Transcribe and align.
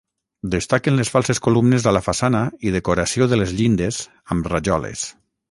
Destaquen 0.53 0.95
les 0.99 1.11
falses 1.15 1.41
columnes 1.47 1.85
a 1.85 1.93
la 1.97 2.01
façana 2.07 2.41
i 2.69 2.73
decoració 2.77 3.29
de 3.35 3.41
les 3.43 3.55
llindes 3.61 4.01
amb 4.37 4.53
rajoles. 4.57 5.07